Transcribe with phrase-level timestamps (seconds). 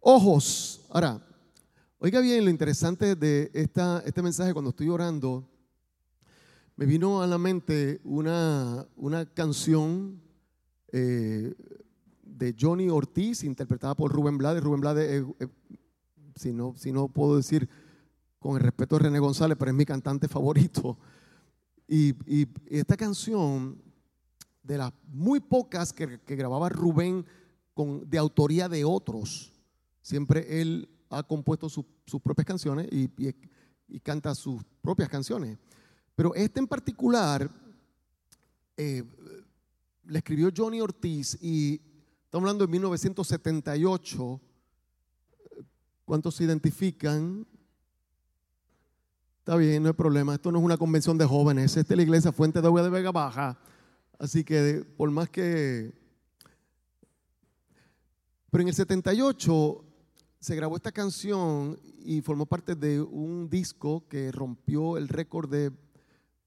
[0.00, 0.86] Ojos.
[0.90, 1.20] Ahora,
[1.98, 5.48] oiga bien lo interesante de esta, este mensaje cuando estoy orando.
[6.76, 10.22] Me vino a la mente una, una canción
[10.92, 11.52] eh,
[12.22, 14.62] de Johnny Ortiz, interpretada por Rubén Blades.
[14.62, 15.24] Rubén Blades,
[16.36, 17.68] si, no, si no puedo decir
[18.38, 20.96] con el respeto de René González, pero es mi cantante favorito.
[21.88, 22.14] Y,
[22.66, 23.82] esta canción,
[24.62, 27.26] de las muy pocas que, grababa Rubén
[27.74, 29.57] con, de autoría de otros,
[30.08, 31.84] siempre él ha compuesto sus
[32.22, 33.10] propias canciones y,
[33.88, 35.58] y, canta sus propias canciones.
[36.14, 37.50] Pero este en particular
[38.74, 39.04] eh,
[40.04, 41.80] le escribió Johnny Ortiz y
[42.24, 44.40] estamos hablando de 1978.
[46.06, 47.46] ¿Cuántos se identifican?
[49.40, 50.34] Está bien, no hay problema.
[50.34, 51.76] Esto no es una convención de jóvenes.
[51.76, 53.58] Esta es la iglesia Fuente de Agua de Vega Baja.
[54.18, 55.92] Así que por más que...
[58.50, 59.84] Pero en el 78
[60.40, 65.72] se grabó esta canción y formó parte de un disco que rompió el récord de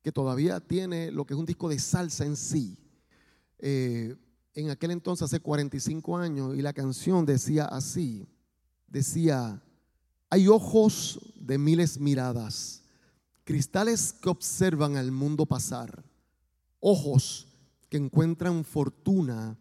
[0.01, 2.77] que todavía tiene lo que es un disco de salsa en sí.
[3.59, 4.15] Eh,
[4.53, 8.27] en aquel entonces, hace 45 años, y la canción decía así,
[8.87, 9.61] decía,
[10.29, 12.83] hay ojos de miles miradas
[13.43, 16.03] cristales que observan al mundo pasar,
[16.79, 17.47] ojos
[17.89, 19.57] que encuentran fortuna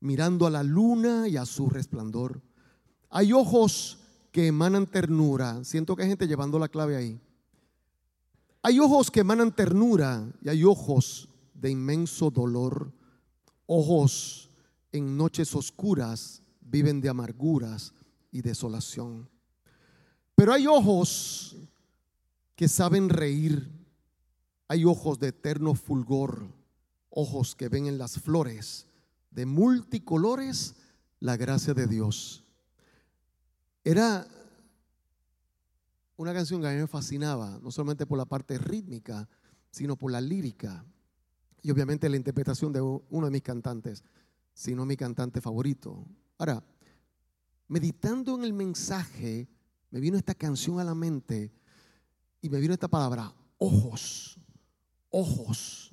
[0.00, 2.42] mirando a la luna y a su resplandor.
[3.10, 3.98] Hay ojos
[4.32, 5.62] que emanan ternura.
[5.64, 7.20] Siento que hay gente llevando la clave ahí.
[8.62, 12.92] Hay ojos que emanan ternura y hay ojos de inmenso dolor.
[13.66, 14.50] Ojos
[14.92, 17.92] en noches oscuras viven de amarguras
[18.30, 19.28] y desolación.
[20.34, 21.56] Pero hay ojos
[22.54, 23.68] que saben reír.
[24.68, 26.46] Hay ojos de eterno fulgor,
[27.08, 28.86] ojos que ven en las flores
[29.30, 30.76] de multicolores
[31.18, 32.39] la gracia de Dios.
[33.82, 34.26] Era
[36.16, 39.28] una canción que a mí me fascinaba, no solamente por la parte rítmica,
[39.70, 40.84] sino por la lírica
[41.62, 44.04] y obviamente la interpretación de uno de mis cantantes,
[44.52, 46.06] sino mi cantante favorito.
[46.38, 46.62] Ahora,
[47.68, 49.48] meditando en el mensaje,
[49.90, 51.52] me vino esta canción a la mente
[52.40, 54.38] y me vino esta palabra, ojos,
[55.10, 55.92] ojos.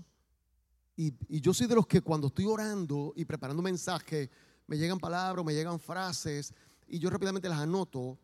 [0.95, 4.29] Y, yo soy de los que cuando estoy orando y preparando mensaje,
[4.65, 6.53] me llegan palabras, me llegan frases,
[6.87, 8.17] y yo rápidamente las anoto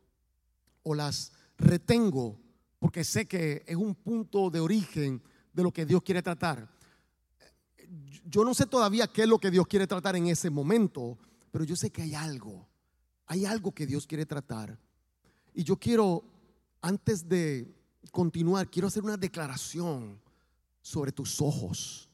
[0.84, 2.40] o las retengo,
[2.79, 5.22] porque sé que es un punto de origen
[5.53, 6.69] de lo que Dios quiere tratar.
[8.25, 11.18] Yo no sé todavía qué es lo que Dios quiere tratar en ese momento,
[11.51, 12.68] pero yo sé que hay algo,
[13.28, 14.80] hay algo que Dios quiere tratar.
[15.53, 16.24] Y yo quiero,
[16.81, 17.74] antes de
[18.12, 20.19] continuar, quiero hacer una declaración
[20.81, 22.09] sobre tus ojos.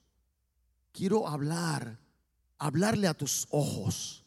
[0.92, 2.00] Quiero hablar,
[2.58, 4.26] hablarle a tus ojos.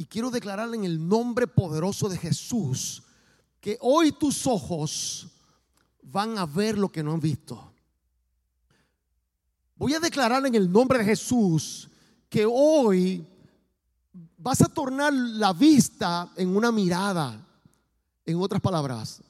[0.00, 3.02] Y quiero declararle en el nombre poderoso de Jesús
[3.60, 5.28] que hoy tus ojos
[6.00, 7.70] van a ver lo que no han visto.
[9.76, 11.90] Voy a declarar en el nombre de Jesús
[12.30, 13.26] que hoy
[14.38, 17.46] vas a tornar la vista en una mirada.
[18.24, 19.22] En otras palabras,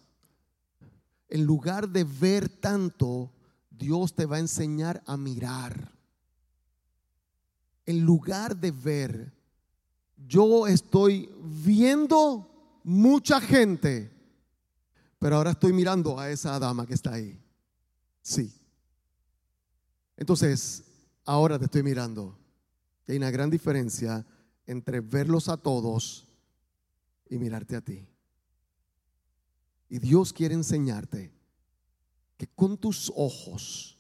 [1.28, 3.32] en lugar de ver tanto,
[3.69, 5.91] Dios te va a enseñar a mirar.
[7.86, 9.39] En lugar de ver,
[10.26, 14.10] yo estoy viendo mucha gente,
[15.19, 17.38] pero ahora estoy mirando a esa dama que está ahí.
[18.22, 18.53] Sí.
[20.16, 20.84] Entonces,
[21.25, 22.38] ahora te estoy mirando.
[23.09, 24.25] Hay una gran diferencia
[24.66, 26.26] entre verlos a todos
[27.28, 28.06] y mirarte a ti.
[29.88, 31.32] Y Dios quiere enseñarte
[32.36, 33.98] que con tus ojos,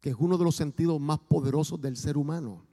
[0.00, 2.66] que es uno de los sentidos más poderosos del ser humano,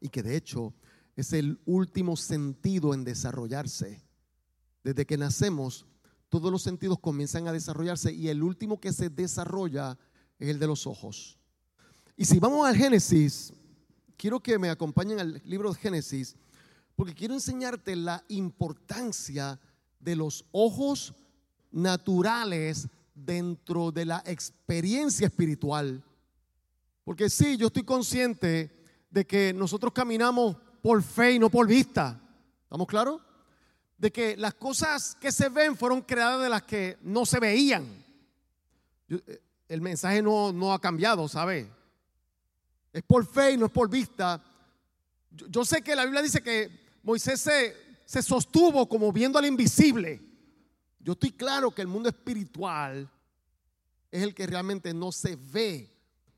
[0.00, 0.72] y que de hecho
[1.16, 4.02] es el último sentido en desarrollarse.
[4.82, 5.86] Desde que nacemos,
[6.28, 9.98] todos los sentidos comienzan a desarrollarse y el último que se desarrolla
[10.38, 11.38] es el de los ojos.
[12.16, 13.52] Y si vamos al Génesis,
[14.16, 16.36] quiero que me acompañen al libro de Génesis,
[16.96, 19.60] porque quiero enseñarte la importancia
[19.98, 21.14] de los ojos
[21.70, 26.04] naturales dentro de la experiencia espiritual.
[27.04, 28.70] Porque sí, yo estoy consciente
[29.10, 32.20] de que nosotros caminamos por fe y no por vista.
[32.64, 33.22] ¿Estamos claros?
[33.96, 38.04] De que las cosas que se ven fueron creadas de las que no se veían.
[39.08, 41.72] Eh, el mensaje no, no ha cambiado, ¿sabe?
[42.92, 44.44] Es por fe y no es por vista.
[45.30, 50.20] Yo, sé que la Biblia dice que Moisés se, se sostuvo como viendo al invisible.
[50.98, 53.10] Yo estoy claro que el mundo espiritual
[54.10, 55.90] es el que realmente no se ve,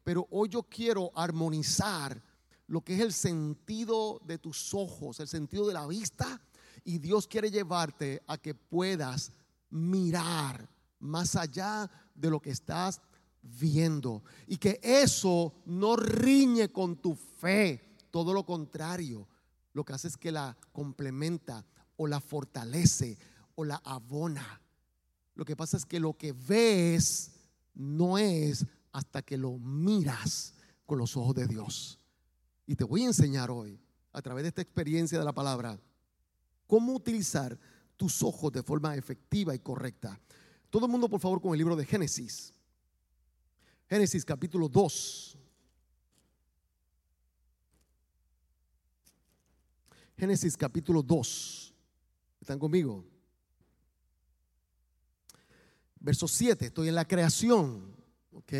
[0.05, 2.23] pero hoy yo quiero armonizar
[2.69, 6.41] lo que es el sentido de tus ojos, el sentido de la vista
[6.85, 9.33] Y Dios quiere llevarte a que puedas
[9.71, 10.69] mirar
[11.01, 13.01] más allá de lo que estás
[13.43, 14.23] viendo.
[14.47, 17.97] Y que eso no riñe con tu fe.
[18.11, 19.27] Todo lo contrario.
[19.73, 21.65] Lo que hace es que la complementa
[21.97, 23.19] o la fortalece
[23.57, 24.61] o la abona.
[25.35, 27.33] Lo que pasa es que lo que ves
[27.75, 30.55] no es hasta que lo miras
[30.87, 31.99] con los ojos de Dios.
[32.67, 33.81] Y te voy a enseñar hoy,
[34.13, 35.79] a través de esta experiencia de la palabra,
[36.67, 37.59] cómo utilizar
[37.97, 40.21] tus ojos de forma efectiva y correcta.
[40.69, 42.53] Todo el mundo, por favor, con el libro de Génesis.
[43.89, 45.39] Génesis capítulo 2.
[50.17, 51.75] Génesis capítulo 2.
[52.41, 53.05] ¿Están conmigo?
[56.01, 57.95] Verso 7, estoy en la creación,
[58.33, 58.53] ¿ok?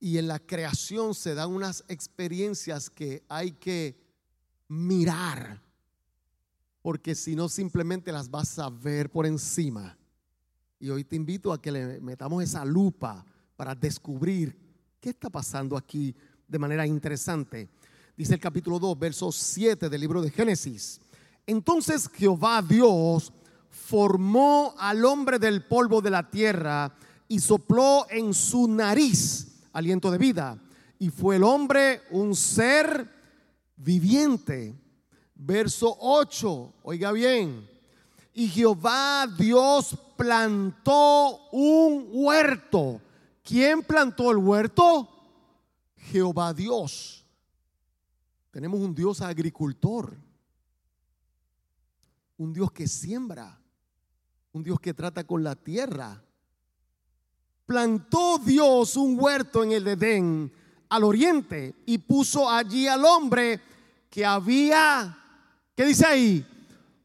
[0.00, 4.00] Y en la creación se dan unas experiencias que hay que
[4.66, 5.62] mirar,
[6.80, 9.98] porque si no simplemente las vas a ver por encima.
[10.78, 13.24] Y hoy te invito a que le metamos esa lupa
[13.56, 14.58] para descubrir
[14.98, 16.16] qué está pasando aquí
[16.48, 17.68] de manera interesante.
[18.16, 21.00] Dice el capítulo 2, verso 7 del libro de Génesis.
[21.46, 23.32] Entonces Jehová Dios
[23.68, 26.94] formó al hombre del polvo de la tierra
[27.28, 30.58] y sopló en su nariz aliento de vida.
[30.98, 33.08] Y fue el hombre un ser
[33.76, 34.74] viviente.
[35.34, 37.68] Verso 8, oiga bien.
[38.34, 43.00] Y Jehová Dios plantó un huerto.
[43.42, 45.08] ¿Quién plantó el huerto?
[45.96, 47.24] Jehová Dios.
[48.50, 50.16] Tenemos un Dios agricultor.
[52.36, 53.60] Un Dios que siembra
[54.52, 56.22] un Dios que trata con la tierra.
[57.70, 60.52] Plantó Dios un huerto en el Edén
[60.88, 63.60] al oriente y puso allí al hombre
[64.10, 65.16] que había,
[65.76, 66.44] ¿qué dice ahí?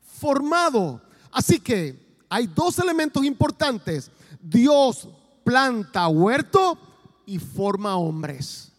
[0.01, 0.99] Formado.
[1.31, 4.09] Así que hay dos elementos importantes.
[4.41, 5.07] Dios
[5.43, 6.79] planta huerto
[7.27, 8.71] y forma hombres.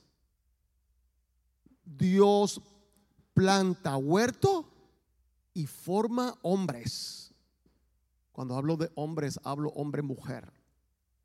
[1.84, 2.60] Dios
[3.32, 4.68] planta huerto
[5.54, 7.32] y forma hombres.
[8.32, 10.52] Cuando hablo de hombres, hablo hombre-mujer.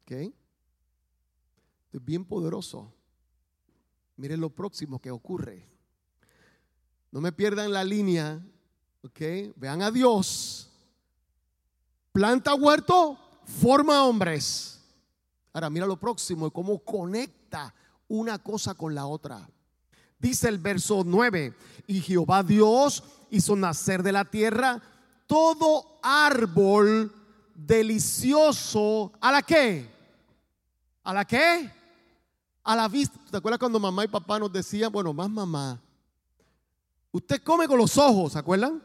[0.04, 0.36] ¿Ok?
[1.92, 2.94] Es bien poderoso.
[4.18, 5.68] Miren lo próximo que ocurre.
[7.12, 8.42] No me pierdan la línea.
[9.04, 9.20] ¿Ok?
[9.56, 10.70] Vean a Dios.
[12.12, 14.80] Planta huerto, forma hombres.
[15.54, 17.74] Ahora mira lo próximo y cómo conecta
[18.08, 19.50] una cosa con la otra.
[20.20, 21.56] Dice el verso 9,
[21.88, 24.82] y Jehová Dios hizo nacer de la tierra
[25.26, 27.12] todo árbol
[27.56, 29.90] delicioso, ¿a la qué?
[31.04, 31.72] ¿A la qué?
[32.64, 33.20] A la vista.
[33.30, 35.82] ¿Te acuerdas cuando mamá y papá nos decían, bueno, más mamá,
[37.12, 38.82] usted come con los ojos, ¿se acuerdan?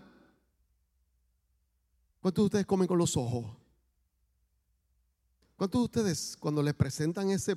[2.21, 3.47] ¿Cuántos de ustedes comen con los ojos?
[5.57, 7.57] ¿Cuántos de ustedes cuando les presentan ese...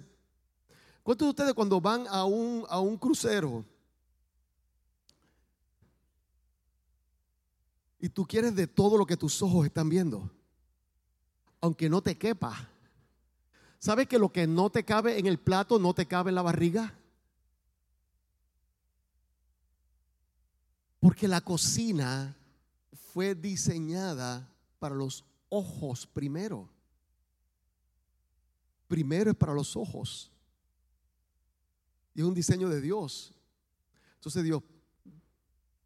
[1.01, 3.65] ¿Cuántos de ustedes cuando van a un, a un crucero?
[8.00, 10.31] Y tú quieres de todo lo que tus ojos están viendo,
[11.60, 12.69] aunque no te quepa.
[13.80, 16.42] ¿Sabes que lo que no te cabe en el plato no te cabe en la
[16.42, 16.94] barriga?
[21.00, 22.36] Porque la cocina
[23.14, 26.70] fue diseñada para los ojos primero.
[28.89, 30.30] Primero es para los ojos.
[32.13, 33.34] Y es un diseño de Dios.
[34.15, 34.62] Entonces Dios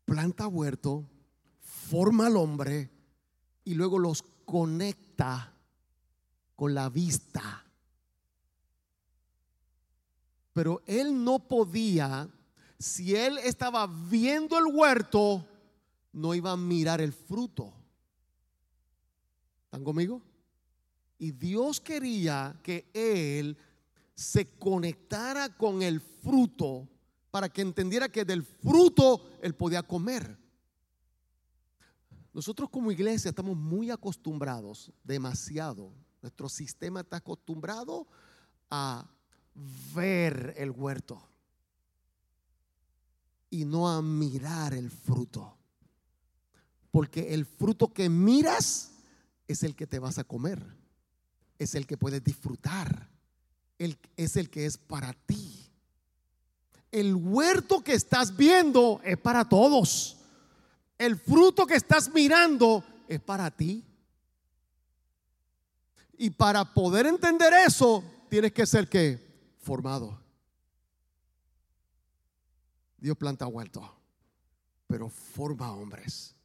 [0.06, 1.08] planta huerto,
[1.62, 2.90] forma al hombre
[3.64, 5.54] y luego los conecta
[6.56, 7.63] con la vista.
[10.54, 12.30] Pero él no podía,
[12.80, 15.46] si él estaba viendo el huerto,
[16.14, 17.74] no iba a mirar el fruto.
[19.66, 20.22] ¿Están conmigo?
[21.18, 23.58] Y Dios quería que él
[24.14, 26.88] se conectara con el fruto
[27.32, 30.38] para que entendiera que del fruto él podía comer.
[32.32, 35.92] Nosotros como iglesia estamos muy acostumbrados, demasiado.
[36.22, 38.08] Nuestro sistema está acostumbrado
[38.70, 39.10] a
[39.94, 41.22] ver el huerto
[43.50, 45.58] y no a mirar el fruto.
[46.92, 48.92] Porque el fruto que miras
[49.48, 50.64] es el que te vas a comer,
[51.58, 53.10] es el que puedes disfrutar,
[53.78, 55.70] es el que es para ti.
[56.92, 60.18] El huerto que estás viendo es para todos
[60.98, 63.84] el fruto que estás mirando es para ti.
[66.18, 69.33] Y para poder entender eso, tienes que ser que
[69.64, 70.20] formado.
[72.98, 73.90] Dios planta huerto,
[74.88, 76.36] pero forma hombres.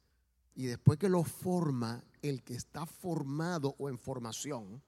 [0.55, 4.81] Y después que lo forma, el que está formado o en formación,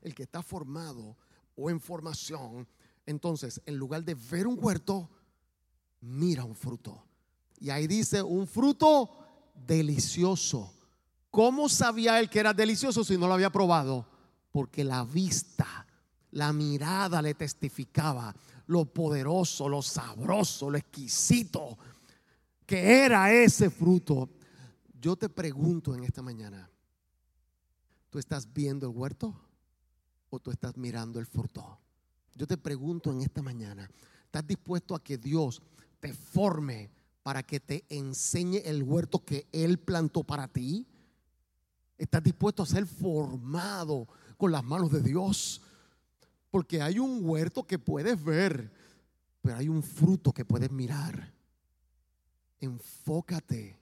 [0.00, 1.16] el que está formado
[1.56, 2.66] o en formación,
[3.04, 5.10] entonces en lugar de ver un huerto,
[6.00, 7.04] mira un fruto.
[7.58, 9.10] Y ahí dice un fruto
[9.54, 10.72] delicioso.
[11.30, 14.06] ¿Cómo sabía él que era delicioso si no lo había probado?
[14.50, 15.86] Porque la vista,
[16.32, 18.34] la mirada le testificaba
[18.66, 21.76] lo poderoso, lo sabroso, lo exquisito
[22.70, 24.28] que era ese fruto.
[25.00, 26.70] Yo te pregunto en esta mañana,
[28.10, 29.34] ¿tú estás viendo el huerto
[30.30, 31.80] o tú estás mirando el fruto?
[32.36, 33.90] Yo te pregunto en esta mañana,
[34.24, 35.60] ¿estás dispuesto a que Dios
[35.98, 36.92] te forme
[37.24, 40.86] para que te enseñe el huerto que Él plantó para ti?
[41.98, 44.06] ¿Estás dispuesto a ser formado
[44.36, 45.60] con las manos de Dios?
[46.50, 48.72] Porque hay un huerto que puedes ver,
[49.40, 51.32] pero hay un fruto que puedes mirar.
[52.58, 53.78] Enfócate,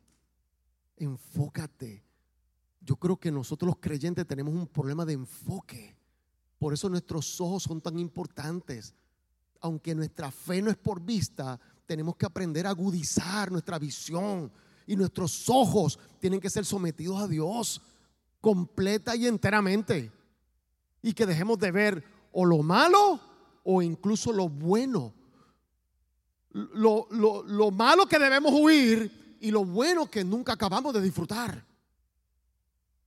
[0.97, 2.05] enfócate.
[2.81, 5.97] Yo creo que nosotros los creyentes tenemos un problema de enfoque.
[6.59, 8.95] Por eso nuestros ojos son tan importantes.
[9.61, 14.53] Aunque nuestra fe no es por vista, tenemos que aprender a agudizar nuestra visión.
[14.87, 17.81] Y nuestros ojos tienen que ser sometidos a Dios
[18.41, 20.13] completa y enteramente.
[21.03, 23.21] Y que dejemos de ver o lo malo
[23.65, 25.15] o incluso lo bueno
[26.51, 31.65] lo, malo que debemos huir y lo bueno que nunca acabamos de disfrutar.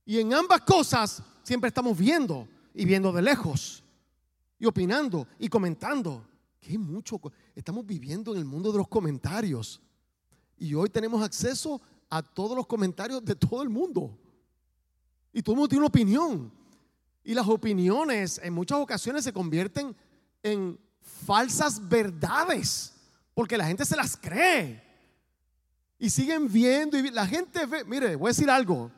[0.04, 3.82] Y en ambas cosas siempre estamos viendo y viendo de lejos
[4.58, 6.26] y opinando y comentando.
[6.60, 7.20] Que mucho
[7.56, 9.80] estamos viviendo en el mundo de los comentarios.
[10.56, 14.16] Y hoy tenemos acceso a todos los comentarios de todo el mundo.
[15.32, 16.52] Y todo el mundo tiene una opinión.
[17.24, 19.94] Y las opiniones en muchas ocasiones se convierten
[20.42, 22.94] en falsas verdades.
[23.34, 24.82] Porque la gente se las cree.
[25.98, 28.90] Y siguen viendo y la gente ve, mire, voy a decir algo.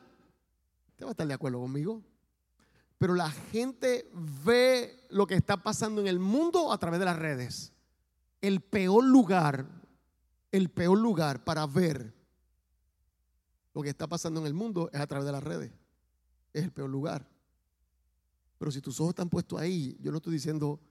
[0.89, 2.01] Usted va a estar de acuerdo conmigo.
[2.97, 4.09] Pero la gente
[4.43, 7.73] ve lo que está pasando en el mundo a través de las redes.
[8.41, 9.67] El peor lugar,
[10.51, 12.13] el peor lugar para ver
[13.73, 15.71] lo que está pasando en el mundo es a través de las redes.
[16.53, 17.27] Es el peor lugar.
[18.65, 20.81] Pero si tus ojos están puestos ahí, yo no estoy diciendo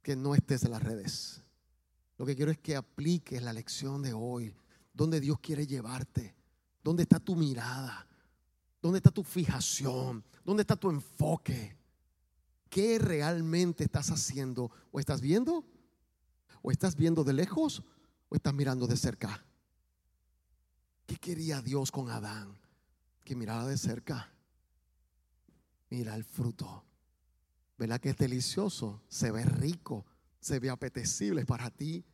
[0.00, 1.42] que no estés en las redes.
[2.16, 4.56] Lo que quiero es que apliques la lección de hoy.
[4.94, 6.34] ¿Dónde Dios quiere llevarte?
[6.82, 8.08] ¿Dónde está tu mirada?
[8.80, 10.24] ¿Dónde está tu fijación?
[10.42, 11.76] ¿Dónde está tu enfoque?
[12.70, 14.70] ¿Qué realmente estás haciendo?
[14.90, 15.66] ¿O estás viendo?
[16.62, 17.82] ¿O estás viendo de lejos?
[18.30, 19.44] ¿O estás mirando de cerca?
[21.04, 22.58] ¿Qué quería Dios con Adán?
[23.22, 24.32] Que mirara de cerca.
[25.90, 26.87] Mira el fruto.
[27.78, 29.02] ¿Verdad que es delicioso?
[29.08, 30.04] Se ve rico
[30.40, 32.04] se ve apetecible para ti.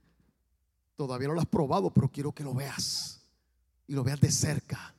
[0.97, 3.23] Todavía no lo has probado, pero quiero que lo veas
[3.87, 4.95] y lo veas de cerca.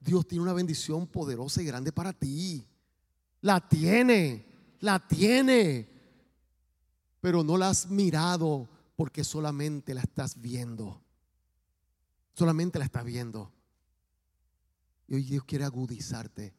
[0.00, 2.66] Dios tiene una bendición poderosa y grande para ti.
[3.40, 4.46] La tiene,
[4.80, 5.88] la tiene.
[7.20, 11.00] Pero no la has mirado porque solamente la estás viendo.
[12.34, 13.52] Solamente la estás viendo.
[15.06, 16.54] Y hoy Dios quiere agudizarte.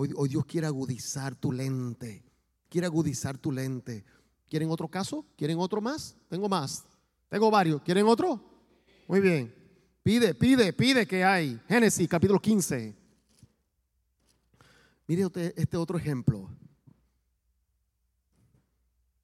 [0.00, 2.22] Hoy, Dios quiere agudizar tu lente.
[2.68, 4.04] Quiere agudizar tu lente.
[4.48, 5.26] ¿Quieren otro caso?
[5.36, 6.16] ¿Quieren otro más?
[6.28, 6.84] Tengo más.
[7.28, 7.82] Tengo varios.
[7.82, 8.40] ¿Quieren otro?
[9.08, 9.52] Muy bien.
[10.00, 11.60] Pide, pide, pide que hay.
[11.66, 12.94] Génesis capítulo 15.
[15.08, 15.26] Mire
[15.56, 16.48] este otro ejemplo.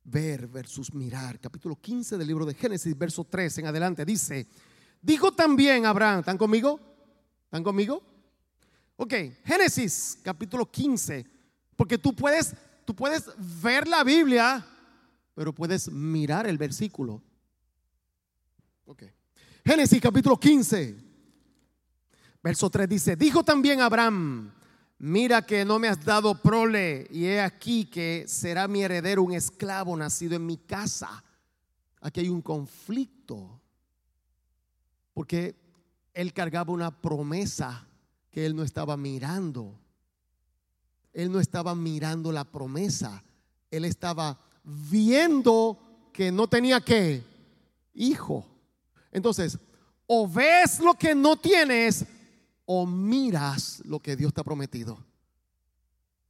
[0.02, 1.38] Ver versus mirar.
[1.38, 4.04] Capítulo 15 del libro de Génesis, verso 3 en adelante.
[4.04, 4.49] Dice,
[5.00, 6.81] dijo también Abraham, ¿están conmigo?
[7.45, 8.13] ¿Están conmigo?
[8.96, 11.26] Ok, Génesis capítulo 15.
[11.76, 13.30] Porque tú puedes, tú puedes
[13.62, 14.64] ver la Biblia
[15.34, 17.22] pero puedes mirar el versículo.
[18.86, 19.10] Okay.
[19.64, 20.96] Génesis capítulo 15,
[22.42, 24.52] verso 3 dice, dijo también Abraham,
[24.98, 29.32] mira que no me has dado prole y he aquí que será mi heredero un
[29.32, 31.24] esclavo nacido en mi casa.
[32.00, 33.60] Aquí hay un conflicto,
[35.14, 35.56] porque
[36.12, 37.88] él cargaba una promesa
[38.35, 39.79] que él no estaba mirando.
[41.12, 43.23] Él no estaba mirando la promesa,
[43.71, 47.23] él estaba viendo que no tenía que
[47.95, 48.45] hijo.
[49.12, 49.57] Entonces,
[50.09, 52.05] o ves lo que no tienes
[52.67, 54.99] o miras lo que Dios te ha prometido.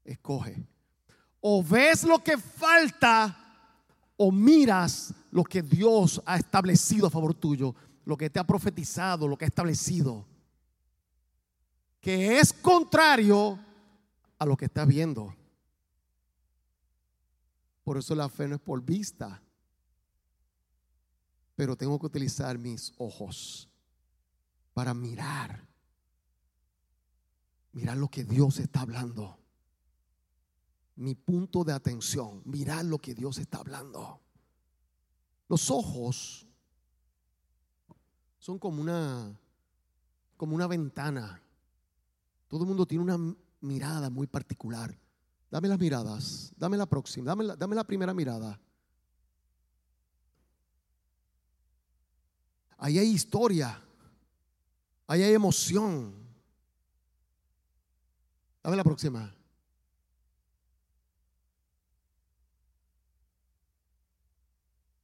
[0.05, 0.63] Escoge.
[1.41, 3.35] O ves lo que falta
[4.19, 9.27] o miras lo que Dios ha establecido a favor tuyo, lo que te ha profetizado,
[9.27, 10.27] lo que ha establecido,
[12.05, 13.59] que es contrario
[14.39, 15.35] a lo que estás viendo.
[17.83, 19.43] Por eso la fe no es por vista.
[21.57, 23.71] Pero tengo que utilizar mis ojos.
[24.75, 25.67] para mirar.
[27.73, 29.39] Mirar lo que Dios está hablando.
[30.97, 34.21] Mi punto de atención, mirar lo que Dios está hablando.
[35.49, 36.47] Los ojos
[38.41, 39.39] son como una
[40.37, 41.41] como una ventana.
[42.55, 44.97] Todo el mundo tiene una mirada muy particular.
[45.51, 48.61] Dame las miradas, dame la próxima, dame la, primera mirada.
[52.79, 53.83] Ahí hay historia,
[55.09, 56.15] ahí hay emoción.
[58.63, 59.35] Dame la próxima.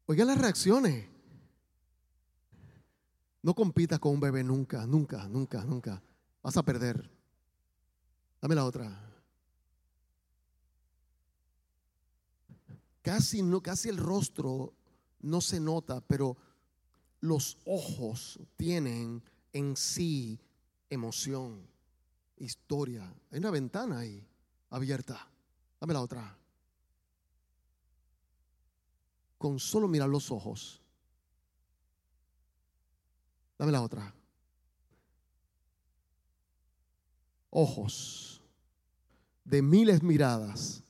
[0.07, 1.09] Oiga las reacciones.
[3.43, 6.01] No compitas con un bebé nunca, nunca, nunca, nunca.
[6.45, 7.20] Vas a perder.
[8.41, 9.11] Dame la otra.
[13.03, 14.75] Casi, no, casi el rostro
[15.21, 16.37] no se nota, pero
[17.21, 20.39] los ojos tienen en sí
[20.89, 21.67] emoción,
[22.37, 23.13] historia.
[23.31, 24.27] Hay una ventana ahí
[24.71, 25.29] abierta.
[25.81, 26.39] Dame la otra.
[29.39, 30.83] Con solo mirar los ojos.
[33.59, 34.15] Dame la otra.
[37.51, 38.30] Ojos
[39.51, 40.85] de miles miradas,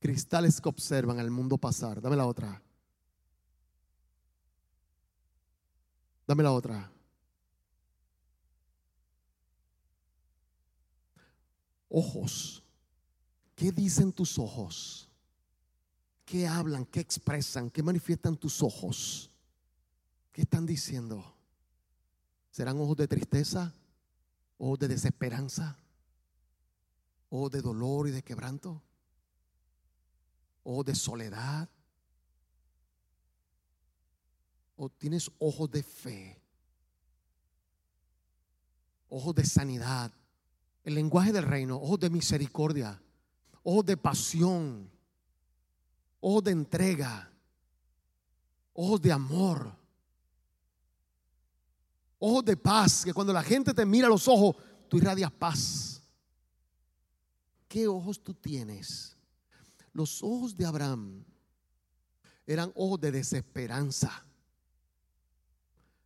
[0.00, 2.00] cristales que observan el mundo pasar.
[2.00, 2.62] Dame la otra.
[6.26, 6.90] Dame la otra.
[11.90, 12.62] Ojos.
[13.54, 15.10] ¿Qué dicen tus ojos?
[16.24, 16.86] ¿Qué hablan?
[16.86, 17.68] ¿Qué expresan?
[17.68, 19.30] ¿Qué manifiestan tus ojos?
[20.32, 21.36] ¿Qué están diciendo?
[22.50, 23.74] ¿Serán ojos de tristeza?
[24.56, 25.83] ¿Ojos de desesperanza?
[27.36, 28.82] ¿Ojos de dolor y de quebranto?
[30.62, 31.68] ¿Ojos de soledad?
[34.76, 36.40] o tienes ojos de fe,
[39.08, 40.12] ojos de sanidad,
[40.82, 43.00] el lenguaje del reino, ojos de misericordia,
[43.62, 44.90] ojos de pasión,
[46.20, 47.30] ojos de entrega,
[48.72, 49.72] ojos de amor,
[52.18, 54.56] ojos de paz, que cuando la gente te mira a los ojos,
[54.88, 55.93] tú irradias paz.
[57.74, 59.16] ¿Qué ojos tú tienes?
[59.92, 61.24] Los ojos de Abraham
[62.46, 64.24] eran ojos de desesperanza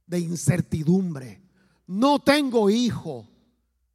[0.07, 1.42] de incertidumbre.
[1.87, 3.28] No tengo hijo.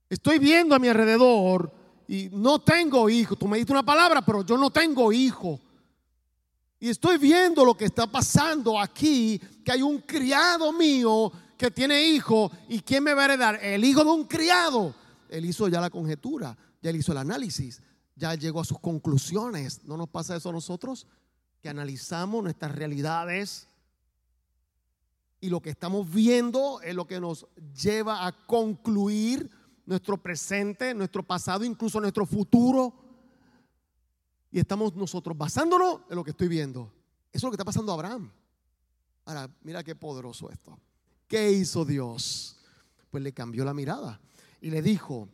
[0.07, 1.73] Estoy viendo a mi alrededor
[2.07, 3.35] y no tengo hijo.
[3.35, 5.59] Tú me diste una palabra, pero yo no tengo hijo.
[6.79, 12.05] Y estoy viendo lo que está pasando aquí, que hay un criado mío que tiene
[12.05, 12.51] hijo.
[12.69, 13.59] ¿Y quién me va a heredar?
[13.63, 14.93] El hijo de un criado.
[15.27, 17.81] Él hizo ya la conjetura, ya él hizo el análisis,
[18.15, 19.85] ya llegó a sus conclusiones.
[19.85, 21.07] ¿No nos pasa eso a nosotros?
[21.61, 23.69] Que analizamos nuestras realidades
[25.39, 27.47] y lo que estamos viendo es lo que nos
[27.81, 29.49] lleva a concluir
[29.85, 32.93] nuestro presente, nuestro pasado, incluso nuestro futuro.
[34.51, 36.91] Y estamos nosotros basándonos en lo que estoy viendo.
[37.31, 38.29] Eso es lo que está pasando a Abraham.
[39.25, 40.77] Ahora, mira qué poderoso esto.
[41.27, 42.57] ¿Qué hizo Dios?
[43.09, 44.19] Pues le cambió la mirada
[44.61, 45.29] y le dijo,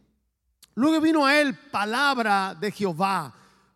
[0.75, 3.33] luego vino a él palabra de Jehová.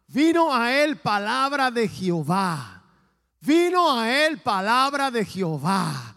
[0.08, 2.82] Vino a él palabra de Jehová.
[3.42, 6.14] Vino a él palabra de Jehová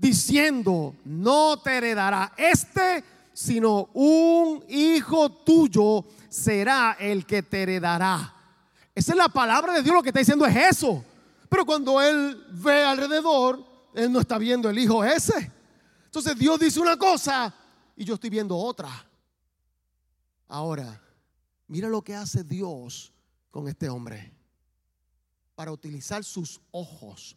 [0.00, 8.34] diciendo, no te heredará este, sino un hijo tuyo será el que te heredará.
[8.94, 11.04] Esa es la palabra de Dios, lo que está diciendo es eso.
[11.50, 13.62] Pero cuando él ve alrededor,
[13.94, 15.52] él no está viendo el hijo ese.
[16.06, 17.52] Entonces Dios dice una cosa
[17.94, 18.88] y yo estoy viendo otra.
[20.50, 21.00] Ahora,
[21.66, 23.14] mira lo que hace Dios
[23.50, 24.34] con este hombre.
[25.54, 27.36] Para utilizar sus ojos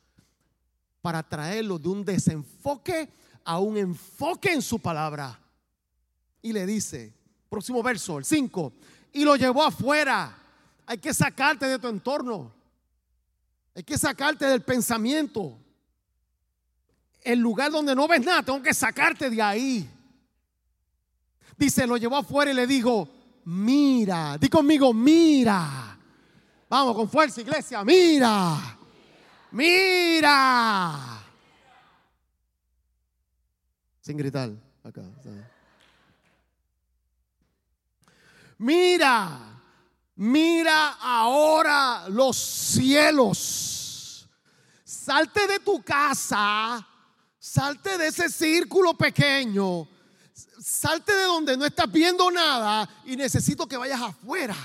[1.04, 3.10] para traerlo de un desenfoque
[3.44, 5.38] a un enfoque en su palabra.
[6.42, 7.14] Y le dice,
[7.50, 8.74] próximo verso, el 5,
[9.12, 10.34] y lo llevó afuera.
[10.86, 12.54] Hay que sacarte de tu entorno.
[13.76, 15.60] Hay que sacarte del pensamiento.
[17.22, 19.90] El lugar donde no ves nada, tengo que sacarte de ahí.
[21.58, 23.08] Dice, lo llevó afuera y le dijo,
[23.46, 25.98] mira, di conmigo, mira.
[26.70, 28.78] Vamos con fuerza, iglesia, mira
[29.54, 31.24] mira.
[34.02, 34.52] Sin gritar
[34.84, 35.02] acá.
[38.58, 39.62] Mira,
[40.16, 44.28] mira ahora los cielos.
[44.84, 46.86] Salte de tu casa,
[47.40, 49.88] salte de ese círculo pequeño,
[50.34, 54.56] salte de donde no estás viendo nada y necesito que vayas afuera.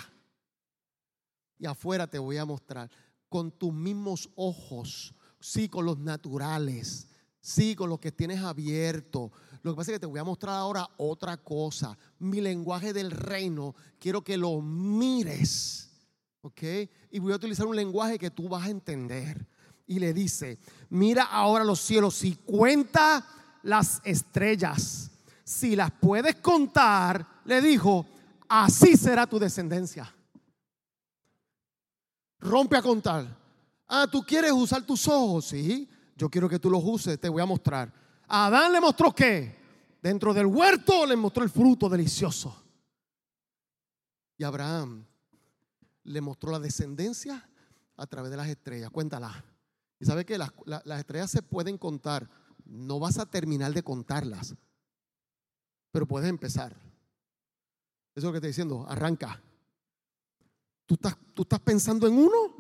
[1.59, 2.91] Y afuera te voy a mostrar
[3.29, 7.09] con tus mismos ojos, sí, con los naturales,
[7.41, 9.33] Sí, con lo que tienes abierto.
[9.63, 11.97] Lo que pasa es que te voy a mostrar ahora otra cosa.
[12.19, 15.89] Mi lenguaje del reino, quiero que lo mires.
[16.43, 16.63] ¿Ok?
[17.11, 19.47] Y voy a utilizar un lenguaje que tú vas a entender.
[19.87, 20.59] Y le dice,
[20.91, 23.27] mira ahora los cielos y cuenta
[23.63, 25.11] las estrellas.
[25.49, 28.05] Si las puedes contar, le dijo,
[28.51, 30.15] así será tu descendencia.
[32.39, 33.35] Rompe a contar.
[33.87, 35.89] Ah, tú quieres usar tus ojos, sí.
[36.17, 37.91] Yo quiero que tú los uses, te voy a mostrar.
[38.29, 39.57] Adán le mostró qué?
[40.03, 42.55] Dentro del huerto le mostró el fruto delicioso.
[44.37, 45.07] Y Abraham
[46.05, 47.49] le mostró la descendencia
[47.97, 48.91] a través de las estrellas.
[48.91, 49.43] Cuéntala.
[49.99, 52.29] Y sabe que las, las estrellas se pueden contar.
[52.67, 54.55] No vas a terminar de contarlas,
[55.91, 56.73] pero puedes empezar.
[56.73, 56.81] Eso
[58.15, 58.87] es lo que estoy diciendo.
[58.89, 59.41] Arranca.
[60.87, 62.55] ¿Tú estás, tú estás pensando en uno?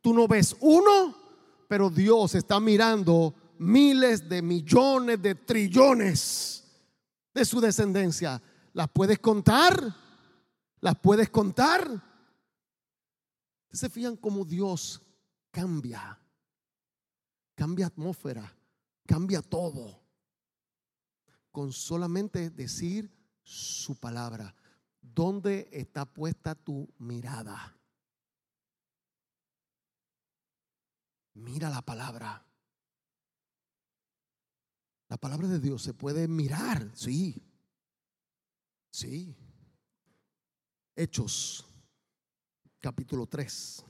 [0.00, 1.20] ¿Tú no ves uno?
[1.70, 6.64] pero Dios está mirando miles de millones de trillones
[7.32, 8.42] de su descendencia.
[8.72, 9.94] ¿Las puedes contar?
[10.80, 11.88] ¿Las puedes contar?
[13.70, 15.00] ¿Se fijan cómo Dios
[15.52, 16.18] cambia?
[17.54, 18.52] Cambia atmósfera,
[19.06, 19.99] cambia todo.
[21.50, 23.10] Con solamente decir
[23.42, 24.54] su palabra.
[25.00, 27.76] ¿Dónde está puesta tu mirada?
[31.34, 32.44] Mira la palabra.
[35.08, 37.42] La palabra de Dios se puede mirar, sí.
[38.92, 39.36] Sí.
[40.94, 41.66] Hechos,
[42.78, 43.84] capítulo 3.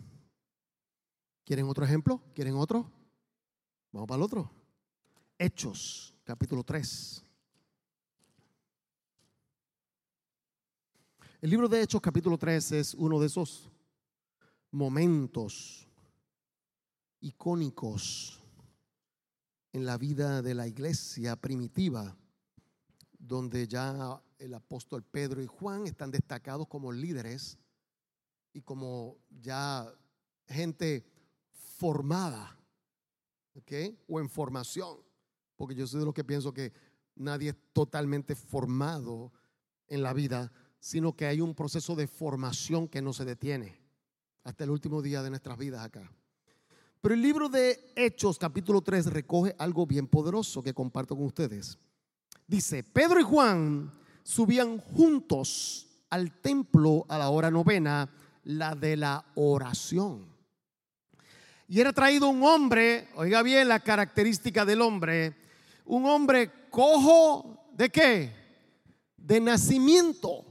[1.44, 2.23] ¿Quieren otro ejemplo?
[2.35, 2.90] ¿Quieren otro?
[3.92, 4.51] Vamos para el otro.
[5.37, 7.25] Hechos, capítulo 3.
[11.42, 13.70] El libro de Hechos, capítulo 3, es uno de esos
[14.72, 15.88] momentos
[17.18, 18.42] icónicos
[19.72, 22.14] en la vida de la iglesia primitiva,
[23.18, 27.57] donde ya el apóstol Pedro y Juan están destacados como líderes
[28.53, 29.90] y como ya
[30.46, 31.07] gente
[31.79, 32.55] formada,
[33.55, 33.72] ¿ok?
[34.09, 34.98] O en formación,
[35.57, 36.74] porque yo soy de los que pienso que
[37.14, 39.33] nadie es totalmente formado
[39.87, 43.79] en la vida, sino que hay un proceso de formación que no se detiene
[44.43, 46.11] hasta el último día de nuestras vidas acá.
[47.01, 51.79] Pero el libro de Hechos capítulo 3 recoge algo bien poderoso que comparto con ustedes.
[52.47, 58.11] Dice, Pedro y Juan subían juntos al templo a la hora novena,
[58.45, 60.27] la de la oración.
[61.69, 65.37] Y era traído un hombre, oiga bien la característica del hombre,
[65.85, 68.33] un hombre cojo de qué?
[69.16, 70.50] De nacimiento.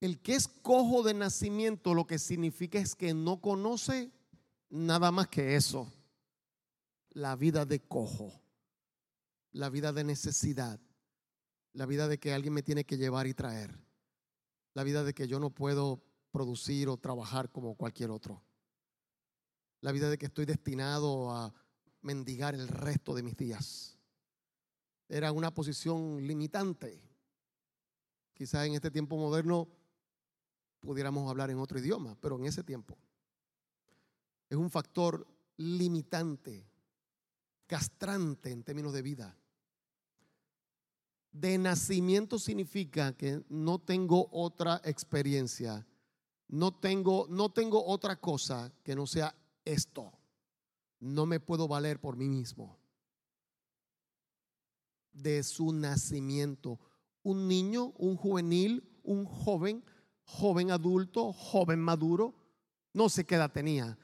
[0.00, 4.12] El que es cojo de nacimiento lo que significa es que no conoce
[4.68, 5.90] nada más que eso.
[7.10, 8.32] La vida de cojo,
[9.52, 10.78] la vida de necesidad,
[11.72, 13.78] la vida de que alguien me tiene que llevar y traer,
[14.74, 18.42] la vida de que yo no puedo producir o trabajar como cualquier otro,
[19.80, 21.54] la vida de que estoy destinado a
[22.02, 23.96] mendigar el resto de mis días.
[25.08, 27.00] Era una posición limitante.
[28.34, 29.68] Quizás en este tiempo moderno
[30.86, 32.96] pudiéramos hablar en otro idioma, pero en ese tiempo
[34.48, 36.64] es un factor limitante,
[37.66, 39.36] castrante en términos de vida.
[41.32, 45.86] De nacimiento significa que no tengo otra experiencia,
[46.48, 50.12] no tengo, no tengo otra cosa que no sea esto.
[51.00, 52.78] No me puedo valer por mí mismo.
[55.12, 56.78] De su nacimiento,
[57.22, 59.84] un niño, un juvenil, un joven,
[60.26, 62.34] joven adulto, joven maduro,
[62.92, 63.98] no sé qué edad tenía,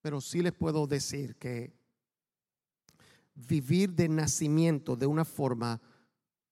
[0.00, 1.76] pero sí les puedo decir que
[3.34, 5.80] vivir de nacimiento de una forma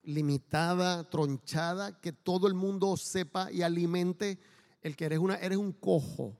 [0.03, 4.39] limitada, tronchada, que todo el mundo sepa y alimente
[4.81, 6.39] el que eres una eres un cojo,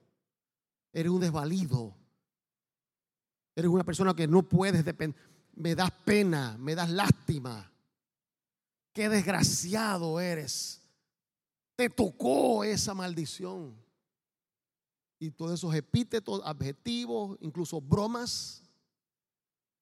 [0.93, 1.95] eres un desvalido.
[3.55, 5.19] Eres una persona que no puedes depender.
[5.55, 7.71] Me das pena, me das lástima.
[8.91, 10.84] Qué desgraciado eres.
[11.75, 13.75] Te tocó esa maldición
[15.19, 18.63] y todos esos epítetos, adjetivos, incluso bromas.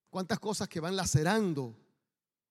[0.09, 1.75] Cuántas cosas que van lacerando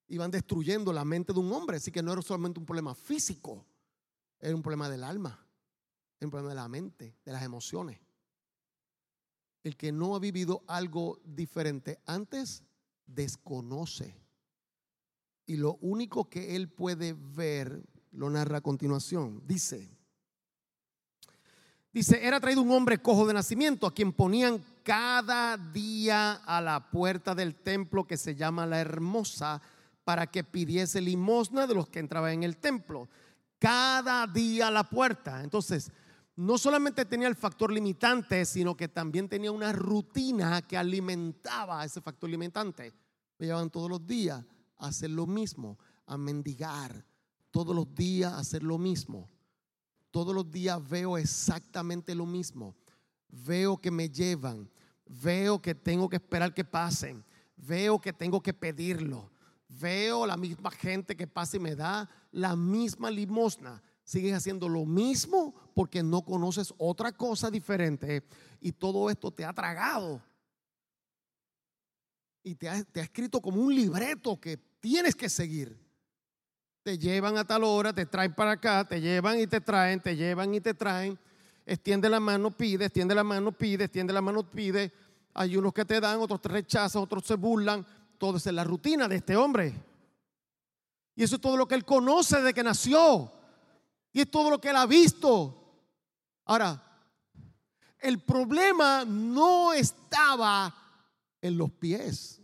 [0.09, 1.76] y van destruyendo la mente de un hombre.
[1.76, 3.64] Así que no era solamente un problema físico,
[4.38, 5.46] era un problema del alma,
[6.18, 8.00] era un problema de la mente, de las emociones.
[9.62, 12.64] El que no ha vivido algo diferente antes,
[13.07, 14.20] desconoce.
[15.46, 19.42] Y lo único que él puede ver, lo narra a continuación.
[19.46, 19.90] Dice,
[21.92, 26.90] Dice, era traído un hombre cojo de nacimiento a quien ponían cada día a la
[26.90, 29.61] puerta del templo que se llama la hermosa
[30.03, 33.11] para que pidiese limosna de los que entraban en el templo.
[33.59, 35.42] Cada día a la puerta.
[35.44, 35.92] Entonces,
[36.35, 42.01] no solamente tenía el factor limitante, sino que también tenía una rutina que alimentaba ese
[42.01, 42.90] factor limitante.
[43.38, 44.42] Me llevaban todos los días
[44.79, 47.05] a hacer lo mismo, a mendigar,
[47.53, 49.31] todos los días hacer lo mismo.
[50.11, 52.75] Todos los días veo exactamente lo mismo.
[53.29, 54.69] Veo que me llevan,
[55.07, 57.25] veo que tengo que esperar que pasen,
[57.57, 59.31] veo que tengo que pedirlo,
[59.69, 64.85] veo la misma gente que pasa y me da la misma limosna sigues haciendo lo
[64.85, 68.23] mismo porque no conoces otra cosa diferente
[68.61, 70.23] y todo esto te ha tragado.
[72.45, 75.79] Y te ha, escrito como un libreto que tienes que seguir.
[76.83, 80.16] Te llevan a tal hora, te traen para acá, te llevan y te traen, te
[80.16, 81.18] llevan y te traen.
[81.64, 84.92] Extiende la mano, pide, extiende la mano, pide, extiende la mano, pide.
[85.35, 87.87] Hay unos que te dan, otros te rechazan, otros se burlan.
[88.18, 89.73] Todo es la rutina de este hombre.
[91.14, 93.31] Y eso es todo lo que él conoce de que nació.
[94.12, 95.62] Y es todo lo que él ha visto.
[96.45, 96.83] Ahora,
[98.01, 100.75] el problema no estaba
[101.40, 102.40] en los pies.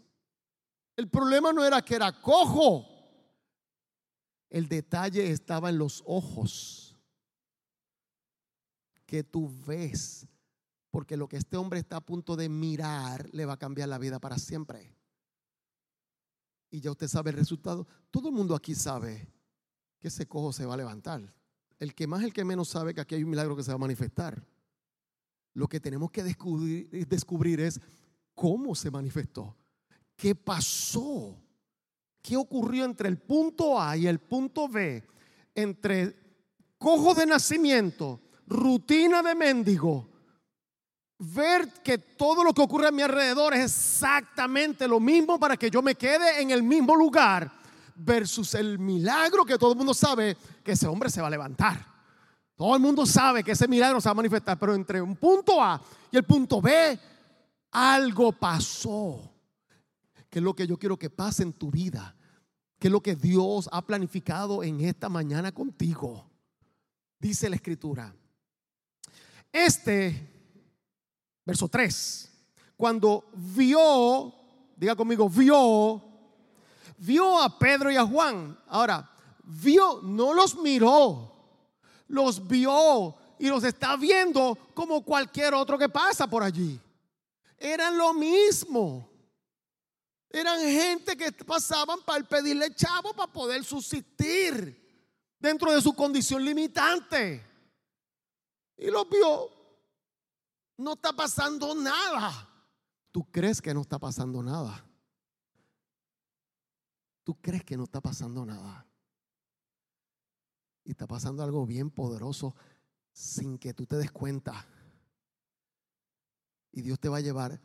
[0.96, 2.88] El problema no era que era cojo.
[4.50, 6.96] El detalle estaba en los ojos.
[9.06, 10.26] Que tú ves.
[10.90, 13.98] Porque lo que este hombre está a punto de mirar le va a cambiar la
[13.98, 14.94] vida para siempre.
[16.70, 17.87] Y ya usted sabe el resultado.
[18.11, 19.28] Todo el mundo aquí sabe
[19.98, 21.34] que ese cojo se va a levantar
[21.78, 23.76] el que más, el que menos sabe que aquí hay un milagro que se va
[23.76, 24.44] a manifestar.
[25.54, 27.80] Lo que tenemos que descubrir, es
[28.34, 29.56] cómo se manifestó,
[30.16, 31.37] qué pasó,
[32.28, 35.02] qué ocurrió entre el punto A y el punto B,
[35.54, 36.14] entre
[36.76, 40.06] cojo de nacimiento, rutina de mendigo,
[41.18, 45.70] ver que todo lo que ocurre a mi alrededor es exactamente lo mismo para que
[45.70, 47.50] yo me quede en el mismo lugar
[47.94, 51.82] versus el milagro que todo el mundo sabe que ese hombre se va a levantar.
[52.54, 55.62] Todo el mundo sabe que ese milagro se va a manifestar, pero entre un punto
[55.62, 57.00] A y el punto B,
[57.70, 59.32] algo pasó.
[60.28, 62.14] Que es lo que yo quiero que pase en tu vida.
[62.78, 66.24] Que es lo que Dios ha planificado en esta mañana contigo.
[67.18, 68.14] Dice la escritura.
[69.52, 70.30] Este,
[71.44, 72.30] verso 3,
[72.76, 74.32] cuando vio,
[74.76, 76.08] diga conmigo, vio
[76.98, 78.58] vio a Pedro y a Juan.
[78.66, 79.08] Ahora,
[79.44, 81.32] vio, no los miró,
[82.08, 86.78] los vio y los está viendo como cualquier otro que pasa por allí.
[87.56, 89.08] Eran lo mismo.
[90.30, 97.44] Eran gente que pasaban para pedirle chavo para poder subsistir dentro de su condición limitante.
[98.76, 99.50] Y los vio.
[100.76, 102.48] No está pasando nada.
[103.10, 104.88] ¿Tú crees que no está pasando nada?
[107.28, 108.86] tú crees que no está pasando nada.
[110.82, 112.54] Y está pasando algo bien poderoso
[113.12, 114.66] sin que tú te des cuenta.
[116.72, 117.60] Y Dios te va a llevar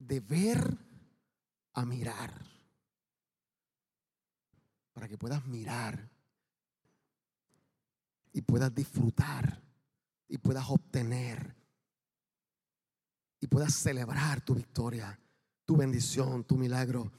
[0.00, 0.76] de ver
[1.78, 2.32] a mirar.
[4.92, 6.08] Para que puedas mirar
[8.32, 9.62] y puedas disfrutar
[10.28, 11.54] y puedas obtener
[13.40, 15.18] y puedas celebrar tu victoria,
[15.64, 17.10] tu bendición, tu milagro.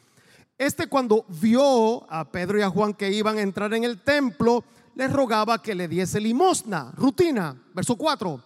[0.58, 4.66] Este cuando vio a Pedro y a Juan que iban a entrar en el templo,
[4.96, 8.44] les rogaba que le diese limosna, rutina, verso 4.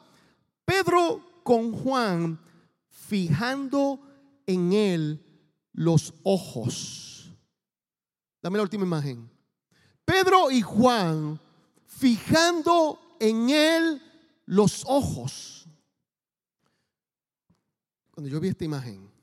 [0.63, 2.39] Pedro con Juan
[2.87, 3.99] fijando
[4.45, 5.22] en él
[5.73, 7.31] los ojos.
[8.41, 9.29] Dame la última imagen.
[10.05, 11.39] Pedro y Juan
[11.85, 14.01] fijando en él
[14.45, 15.67] los ojos.
[18.11, 19.13] Cuando yo vi esta imagen,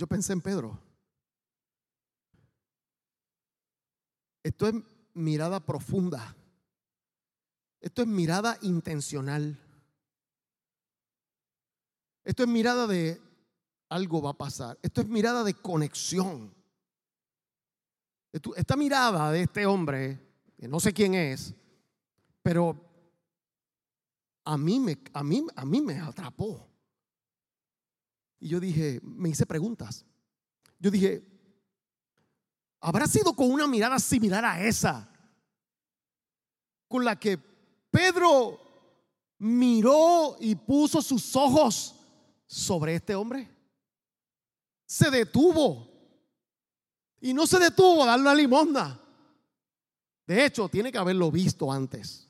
[0.00, 0.80] Yo pensé en Pedro.
[4.42, 4.74] Esto es
[5.12, 6.34] mirada profunda.
[7.82, 9.58] Esto es mirada intencional.
[12.24, 13.20] Esto es mirada de
[13.88, 14.78] algo va a pasar.
[14.82, 16.54] Esto es mirada de conexión.
[18.32, 20.20] Esta mirada de este hombre,
[20.56, 21.52] que no sé quién es,
[22.42, 22.88] pero
[24.44, 26.68] a mí me, a mí, a mí me atrapó.
[28.38, 30.06] Y yo dije, me hice preguntas.
[30.78, 31.26] Yo dije,
[32.80, 35.10] ¿habrá sido con una mirada similar a esa?
[36.88, 37.38] Con la que
[37.90, 38.58] Pedro
[39.38, 41.99] miró y puso sus ojos
[42.50, 43.48] sobre este hombre.
[44.84, 45.88] Se detuvo.
[47.20, 49.00] Y no se detuvo a darle una limosna.
[50.26, 52.28] De hecho, tiene que haberlo visto antes.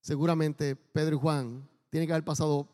[0.00, 2.68] Seguramente Pedro y Juan tienen que haber pasado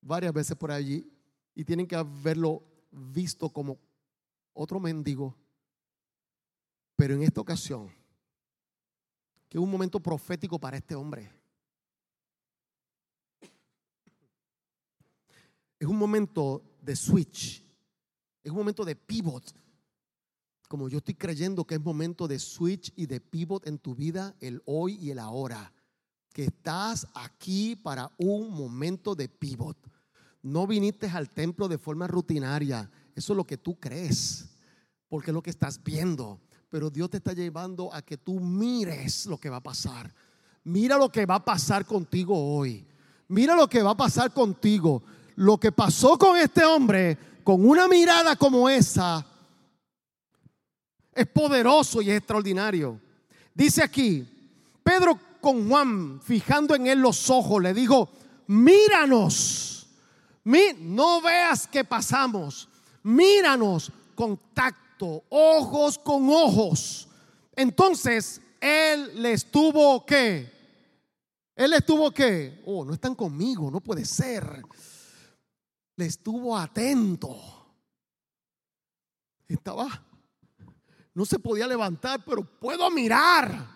[0.00, 1.08] varias veces por allí
[1.54, 3.78] y tienen que haberlo visto como
[4.52, 5.36] otro mendigo.
[6.96, 7.88] Pero en esta ocasión,
[9.48, 11.43] que es un momento profético para este hombre.
[15.84, 17.62] Es un momento de switch,
[18.42, 19.54] es un momento de pivot.
[20.66, 24.34] Como yo estoy creyendo que es momento de switch y de pivot en tu vida,
[24.40, 25.74] el hoy y el ahora.
[26.32, 29.76] Que estás aquí para un momento de pivot.
[30.40, 32.90] No viniste al templo de forma rutinaria.
[33.14, 34.56] Eso es lo que tú crees,
[35.10, 36.40] porque es lo que estás viendo.
[36.70, 40.14] Pero Dios te está llevando a que tú mires lo que va a pasar.
[40.62, 42.88] Mira lo que va a pasar contigo hoy.
[43.28, 45.02] Mira lo que va a pasar contigo.
[45.36, 49.24] Lo que pasó con este hombre, con una mirada como esa,
[51.14, 53.00] es poderoso y es extraordinario.
[53.54, 54.26] Dice aquí,
[54.82, 58.08] Pedro con Juan, fijando en él los ojos, le dijo,
[58.46, 59.86] míranos,
[60.44, 62.68] no veas que pasamos,
[63.02, 67.08] míranos, contacto, ojos con ojos.
[67.54, 70.50] Entonces, él le estuvo que,
[71.54, 74.62] él estuvo que, oh, no están conmigo, no puede ser.
[75.96, 77.36] Le estuvo atento.
[79.46, 79.88] Estaba,
[81.12, 83.68] no se podía levantar, pero puedo mirar.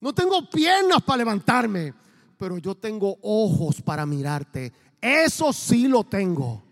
[0.00, 1.94] No tengo piernas para levantarme,
[2.38, 4.72] pero yo tengo ojos para mirarte.
[5.00, 6.62] Eso sí lo tengo.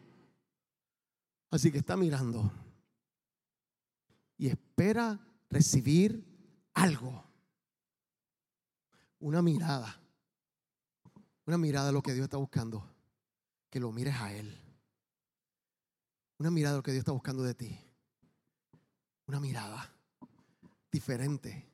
[1.51, 2.51] Así que está mirando
[4.39, 5.19] y espera
[5.51, 6.25] recibir
[6.73, 7.25] algo.
[9.19, 10.01] Una mirada.
[11.45, 12.87] Una mirada lo que Dios está buscando.
[13.71, 14.57] Que lo mires a Él.
[16.39, 17.79] Una mirada lo que Dios está buscando de ti.
[19.27, 19.93] Una mirada
[20.91, 21.71] diferente.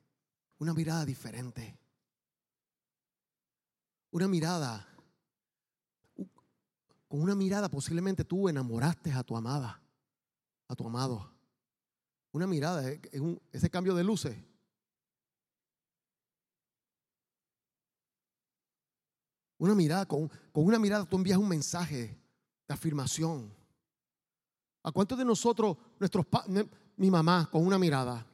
[0.57, 1.77] Una mirada diferente.
[4.11, 4.87] Una mirada
[7.07, 9.81] con una mirada posiblemente tú enamoraste a tu amada,
[10.67, 11.31] a tu amado.
[12.31, 12.83] Una mirada,
[13.53, 14.35] ese cambio de luces.
[19.57, 22.17] Una mirada, con, con una mirada tú envías un mensaje
[22.67, 23.53] de afirmación.
[24.83, 26.25] ¿A cuántos de nosotros, nuestros
[26.97, 28.25] mi mamá, con una mirada?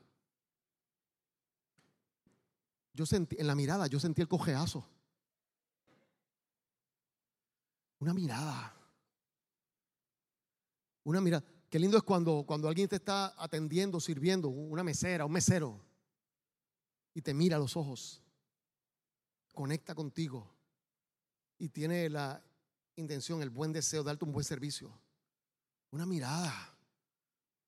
[2.93, 4.85] Yo sentí, en la mirada, yo sentí el cojeazo.
[7.99, 8.75] Una mirada.
[11.03, 11.45] Una mirada.
[11.69, 15.79] Qué lindo es cuando, cuando alguien te está atendiendo, sirviendo, una mesera, un mesero,
[17.13, 18.21] y te mira a los ojos,
[19.53, 20.60] conecta contigo
[21.61, 22.43] y tiene la
[22.95, 24.91] intención, el buen deseo de darte un buen servicio.
[25.91, 26.75] Una mirada,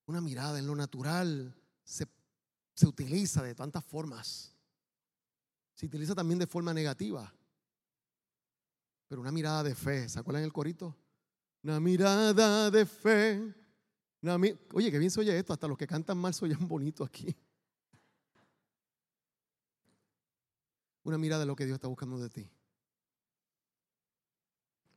[0.08, 2.08] una mirada en lo natural se,
[2.74, 4.52] se utiliza de tantas formas.
[5.76, 7.32] Se utiliza también de forma negativa.
[9.08, 10.98] Pero una mirada de fe, ¿se acuerdan el corito?
[11.62, 13.54] Una mirada de fe.
[14.74, 17.36] Oye, qué bien se oye esto, hasta los que cantan mal se oyen bonito aquí.
[21.04, 22.50] Una mirada de lo que Dios está buscando de ti.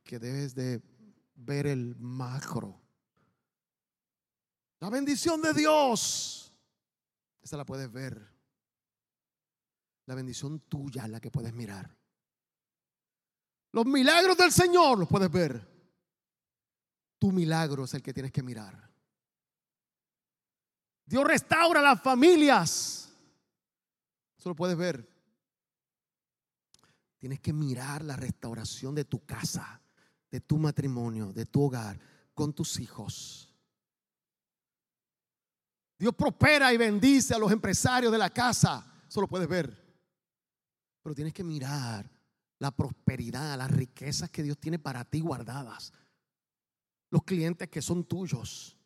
[0.07, 0.81] Que debes de
[1.35, 2.81] ver el macro.
[4.79, 6.53] La bendición de Dios.
[7.41, 8.25] Esa la puedes ver.
[10.05, 11.93] La bendición tuya es la que puedes mirar.
[13.73, 15.67] Los milagros del Señor los puedes ver.
[17.19, 18.89] Tu milagro es el que tienes que mirar.
[21.05, 23.13] Dios restaura las familias.
[24.37, 25.05] Eso lo puedes ver.
[27.17, 29.81] Tienes que mirar la restauración de tu casa,
[30.29, 31.99] de tu matrimonio, de tu hogar,
[32.33, 33.47] con tus hijos.
[35.97, 38.85] Dios prospera y bendice a los empresarios de la casa.
[39.07, 39.75] Eso lo puedes ver.
[41.01, 42.09] Pero tienes que mirar
[42.59, 45.93] la prosperidad, las riquezas que Dios tiene para ti guardadas,
[47.09, 48.77] los clientes que son tuyos,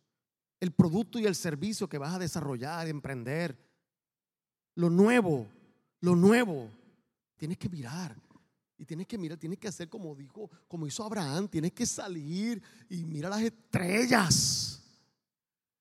[0.59, 3.57] el producto y el servicio que vas a desarrollar, emprender,
[4.75, 5.47] lo nuevo,
[6.01, 6.69] lo nuevo.
[7.37, 8.15] Tienes que mirar.
[8.81, 12.59] Y tienes que mirar, tienes que hacer como dijo, como hizo Abraham, tienes que salir
[12.89, 14.81] y mira las estrellas.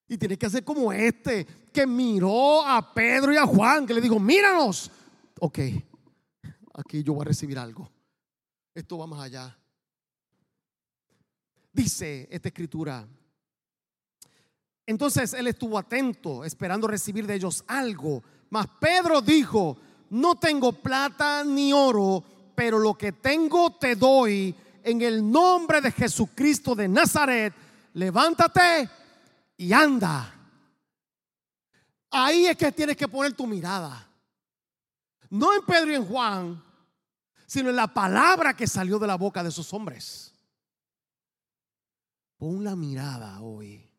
[0.06, 4.02] Y tienes que hacer como este, que miró a Pedro y a Juan, que le
[4.02, 4.90] dijo, míranos.
[5.40, 5.60] Ok,
[6.74, 7.90] aquí yo voy a recibir algo.
[8.74, 9.58] Esto va más allá.
[11.72, 13.08] Dice esta escritura.
[14.84, 18.22] Entonces él estuvo atento, esperando recibir de ellos algo.
[18.50, 19.78] Mas Pedro dijo,
[20.10, 24.54] no tengo plata ni oro, pero lo que tengo te doy
[24.84, 27.54] en el nombre de Jesucristo de Nazaret.
[27.94, 28.86] Levántate
[29.56, 30.30] y anda.
[32.10, 34.06] Ahí es que tienes que poner tu mirada.
[35.30, 36.62] No en Pedro y en Juan,
[37.46, 40.34] sino en la palabra que salió de la boca de esos hombres.
[42.36, 43.90] Pon la mirada hoy.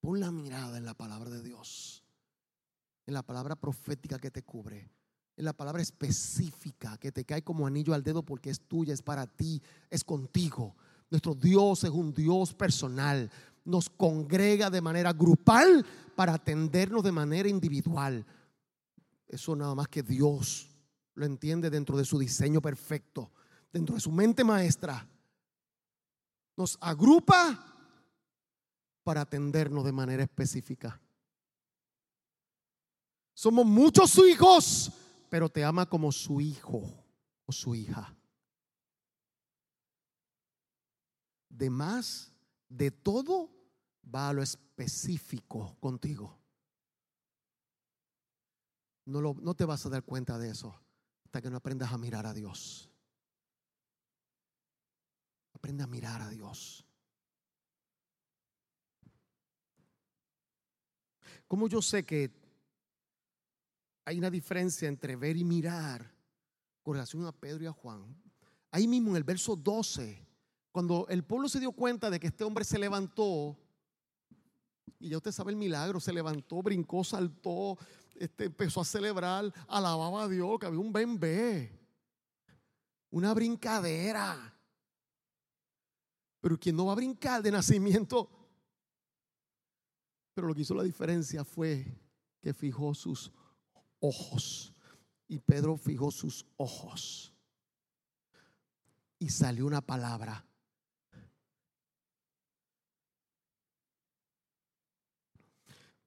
[0.00, 2.04] Pon la mirada en la palabra de Dios.
[3.06, 4.99] En la palabra profética que te cubre.
[5.40, 9.00] En la palabra específica que te cae como anillo al dedo porque es tuya, es
[9.00, 10.76] para ti, es contigo.
[11.08, 13.30] Nuestro Dios es un Dios personal.
[13.64, 18.26] Nos congrega de manera grupal para atendernos de manera individual.
[19.26, 20.68] Eso nada más que Dios
[21.14, 23.30] lo entiende dentro de su diseño perfecto,
[23.72, 25.08] dentro de su mente maestra.
[26.54, 27.64] Nos agrupa
[29.02, 31.00] para atendernos de manera específica.
[33.32, 34.92] Somos muchos hijos,
[35.30, 36.82] pero te ama como su hijo
[37.46, 38.14] o su hija.
[41.48, 42.32] De más,
[42.68, 43.50] de todo,
[44.12, 46.36] va a lo específico contigo.
[49.06, 50.78] No, lo, no te vas a dar cuenta de eso
[51.24, 52.90] hasta que no aprendas a mirar a Dios.
[55.54, 56.84] Aprende a mirar a Dios.
[61.46, 62.39] ¿Cómo yo sé que
[64.10, 66.12] hay una diferencia entre ver y mirar
[66.82, 68.20] con relación a Pedro y a Juan?
[68.72, 70.26] Ahí mismo en el verso 12,
[70.72, 73.56] cuando el pueblo se dio cuenta de que este hombre se levantó,
[74.98, 77.78] y ya usted sabe el milagro, se levantó, brincó, saltó,
[78.16, 81.78] este, empezó a celebrar, alababa a Dios, que había un bebé,
[83.10, 84.58] una brincadera.
[86.40, 88.28] Pero quien no va a brincar de nacimiento,
[90.34, 91.86] pero lo que hizo la diferencia fue
[92.40, 93.30] que fijó sus
[94.00, 94.74] ojos.
[95.28, 97.32] Y Pedro fijó sus ojos.
[99.18, 100.44] Y salió una palabra.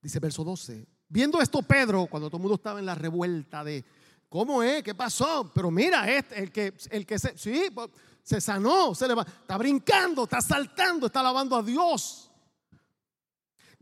[0.02, 0.86] Dice verso 12.
[1.08, 3.84] Viendo esto Pedro, cuando todo el mundo estaba en la revuelta de,
[4.28, 4.82] ¿cómo es?
[4.82, 5.50] ¿Qué pasó?
[5.54, 7.88] Pero mira, este, el que, el que se, sí, pues,
[8.22, 12.30] se sanó, se le está brincando, está saltando, está alabando a Dios.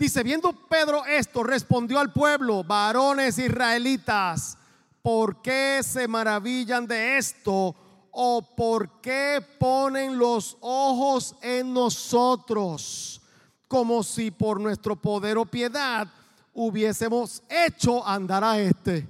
[0.02, 4.58] Dice, viendo Pedro esto, respondió al pueblo, varones israelitas,
[5.00, 7.76] ¿por qué se maravillan de esto?
[8.10, 13.22] ¿O por qué ponen los ojos en nosotros?
[13.68, 16.08] Como si por nuestro poder o piedad
[16.52, 19.08] hubiésemos hecho andar a este.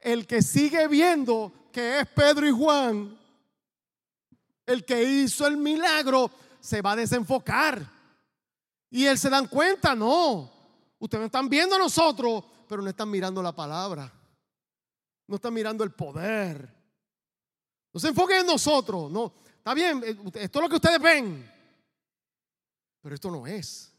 [0.00, 3.16] El que sigue viendo que es Pedro y Juan,
[4.66, 6.28] el que hizo el milagro,
[6.58, 7.99] se va a desenfocar.
[8.90, 10.50] Y él se dan cuenta, no,
[10.98, 14.12] ustedes están viendo a nosotros, pero no están mirando la palabra.
[15.26, 16.76] No están mirando el poder.
[17.92, 19.32] No se enfoquen en nosotros, no.
[19.58, 21.48] Está bien, eh, esto es lo que ustedes ven.
[23.00, 23.92] Pero esto no es.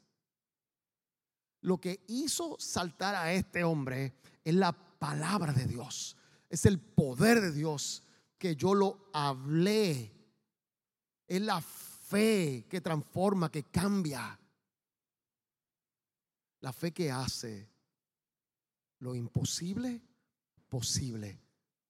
[1.62, 6.18] Lo que hizo saltar a este hombre es la palabra de Dios.
[6.50, 8.04] Es el poder de Dios
[8.38, 10.12] que yo lo hablé.
[11.28, 14.38] Es la fe que transforma, que cambia.
[16.62, 17.70] La fe que hace
[19.00, 20.02] lo imposible
[20.72, 21.38] posible,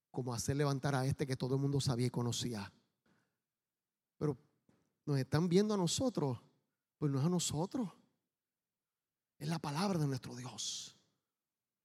[0.09, 2.73] como hacer levantar a este que todo el mundo sabía y conocía.
[4.17, 4.35] Pero
[5.05, 6.39] nos están viendo a nosotros,
[6.97, 7.89] pues no es a nosotros.
[9.37, 10.97] Es la palabra de nuestro Dios.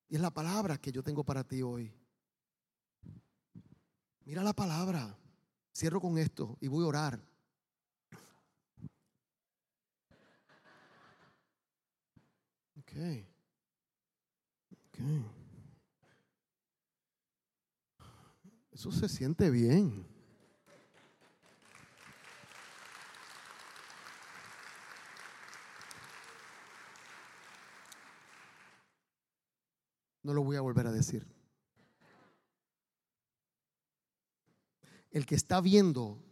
[0.08, 1.92] Y es la palabra que yo tengo para ti hoy.
[4.24, 5.16] Mira la palabra.
[5.74, 7.35] Cierro con esto y voy a orar.
[12.96, 13.02] Ok.
[14.72, 14.98] Ok.
[18.72, 20.06] Eso se siente bien.
[30.22, 31.26] No lo voy a volver a decir.
[35.10, 36.22] El que está viendo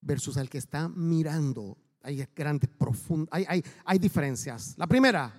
[0.00, 4.76] versus el que está mirando, hay grandes, profundas, hay, hay, hay diferencias.
[4.76, 5.32] La primera,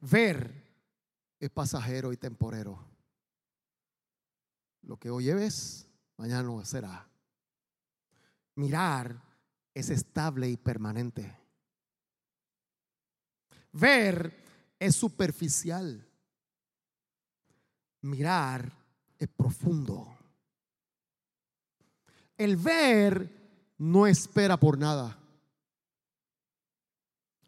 [0.00, 0.52] ver
[1.38, 2.78] es pasajero y temporero.
[4.82, 5.86] Lo que hoy ves,
[6.16, 7.06] mañana no será.
[8.56, 9.20] Mirar
[9.72, 11.36] es estable y permanente.
[13.72, 14.36] Ver
[14.78, 16.06] es superficial.
[18.02, 18.72] Mirar
[19.18, 20.16] es profundo.
[22.36, 25.19] El ver no espera por nada.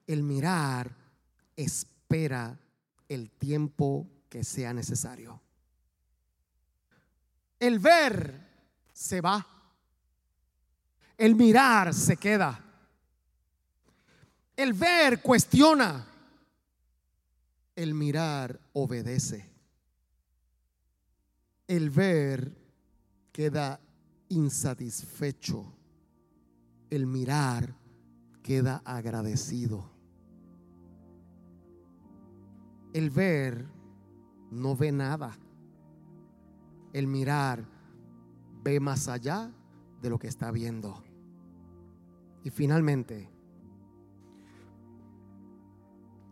[0.07, 0.95] El mirar
[1.57, 2.59] espera
[3.09, 5.41] el tiempo que sea necesario.
[7.59, 8.49] El ver
[8.93, 9.47] se va.
[11.17, 12.59] El mirar se queda.
[14.57, 16.07] El ver cuestiona.
[17.77, 19.51] El mirar obedece.
[21.69, 22.57] El ver
[23.31, 23.81] queda
[24.29, 25.77] insatisfecho.
[26.91, 27.82] El mirar
[28.43, 29.85] queda agradecido.
[32.93, 33.67] El ver
[34.51, 35.33] no ve nada.
[36.93, 37.65] El mirar
[38.63, 39.51] ve más allá
[40.03, 41.03] de lo que está viendo.
[42.45, 43.31] Y finalmente,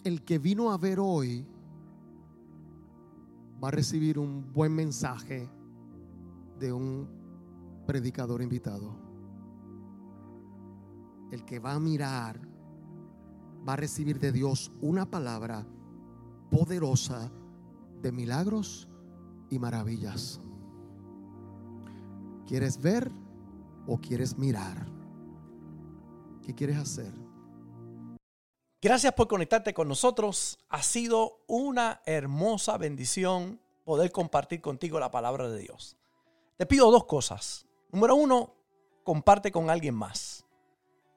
[0.04, 1.46] el que vino a ver hoy
[3.62, 5.48] va a recibir un buen mensaje
[6.58, 7.08] de un
[7.86, 9.09] predicador invitado.
[11.30, 12.40] El que va a mirar
[13.68, 15.66] va a recibir de Dios una palabra
[16.50, 17.30] poderosa
[18.02, 18.88] de milagros
[19.50, 20.40] y maravillas.
[22.46, 23.10] ¿Quieres ver
[23.86, 24.86] o quieres mirar?
[26.42, 27.12] ¿Qué quieres hacer?
[28.82, 30.58] Gracias por conectarte con nosotros.
[30.70, 35.96] Ha sido una hermosa bendición poder compartir contigo la palabra de Dios.
[36.56, 37.66] Te pido dos cosas.
[37.92, 38.54] Número uno,
[39.04, 40.39] comparte con alguien más.